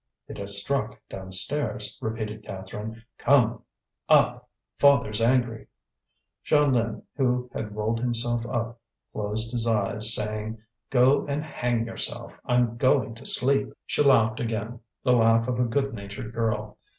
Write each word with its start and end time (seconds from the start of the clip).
"It 0.27 0.39
has 0.39 0.59
struck 0.59 0.99
downstairs," 1.09 1.95
repeated 2.01 2.41
Catherine; 2.43 3.03
"come! 3.19 3.61
up! 4.09 4.49
father's 4.79 5.21
angry." 5.21 5.67
Jeanlin, 6.43 7.03
who 7.17 7.51
had 7.53 7.75
rolled 7.75 7.99
himself 7.99 8.43
up, 8.47 8.79
closed 9.13 9.51
his 9.51 9.67
eyes, 9.67 10.15
saying: 10.15 10.57
"Go 10.89 11.27
and 11.27 11.43
hang 11.45 11.85
yourself; 11.85 12.39
I'm 12.45 12.77
going 12.77 13.13
to 13.13 13.27
sleep." 13.27 13.73
She 13.85 14.01
laughed 14.01 14.39
again, 14.39 14.79
the 15.03 15.11
laugh 15.13 15.47
of 15.47 15.59
a 15.59 15.65
good 15.65 15.93
natured 15.93 16.33
girl. 16.33 16.79